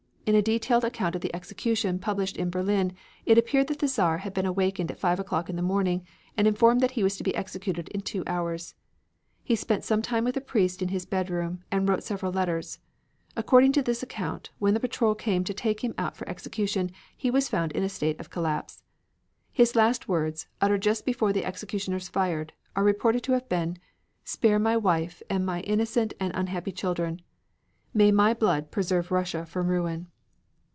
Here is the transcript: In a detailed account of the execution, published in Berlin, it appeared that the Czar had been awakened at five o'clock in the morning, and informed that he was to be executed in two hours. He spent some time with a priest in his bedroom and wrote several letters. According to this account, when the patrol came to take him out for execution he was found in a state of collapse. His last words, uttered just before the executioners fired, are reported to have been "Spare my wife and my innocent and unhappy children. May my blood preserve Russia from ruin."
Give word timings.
In 0.27 0.35
a 0.35 0.41
detailed 0.41 0.85
account 0.85 1.13
of 1.13 1.21
the 1.21 1.35
execution, 1.35 1.99
published 1.99 2.37
in 2.37 2.49
Berlin, 2.51 2.93
it 3.25 3.37
appeared 3.37 3.67
that 3.67 3.79
the 3.79 3.87
Czar 3.89 4.19
had 4.19 4.33
been 4.33 4.45
awakened 4.45 4.89
at 4.89 4.97
five 4.99 5.19
o'clock 5.19 5.49
in 5.49 5.57
the 5.57 5.61
morning, 5.61 6.07
and 6.37 6.47
informed 6.47 6.79
that 6.79 6.91
he 6.91 7.03
was 7.03 7.17
to 7.17 7.23
be 7.23 7.35
executed 7.35 7.89
in 7.89 7.99
two 7.99 8.23
hours. 8.25 8.73
He 9.43 9.57
spent 9.57 9.83
some 9.83 10.01
time 10.01 10.23
with 10.23 10.37
a 10.37 10.39
priest 10.39 10.81
in 10.81 10.87
his 10.87 11.05
bedroom 11.05 11.65
and 11.69 11.89
wrote 11.89 12.03
several 12.03 12.31
letters. 12.31 12.79
According 13.35 13.73
to 13.73 13.81
this 13.81 14.01
account, 14.03 14.51
when 14.57 14.73
the 14.73 14.79
patrol 14.79 15.15
came 15.15 15.43
to 15.43 15.53
take 15.53 15.83
him 15.83 15.93
out 15.97 16.15
for 16.15 16.29
execution 16.29 16.91
he 17.17 17.29
was 17.29 17.49
found 17.49 17.73
in 17.73 17.83
a 17.83 17.89
state 17.89 18.17
of 18.17 18.29
collapse. 18.29 18.83
His 19.51 19.75
last 19.75 20.07
words, 20.07 20.47
uttered 20.61 20.81
just 20.81 21.05
before 21.05 21.33
the 21.33 21.43
executioners 21.43 22.07
fired, 22.07 22.53
are 22.73 22.85
reported 22.85 23.21
to 23.23 23.33
have 23.33 23.49
been 23.49 23.79
"Spare 24.23 24.59
my 24.59 24.77
wife 24.77 25.21
and 25.29 25.45
my 25.45 25.59
innocent 25.63 26.13
and 26.21 26.31
unhappy 26.33 26.71
children. 26.71 27.21
May 27.93 28.11
my 28.13 28.33
blood 28.33 28.71
preserve 28.71 29.11
Russia 29.11 29.45
from 29.45 29.67
ruin." 29.67 30.07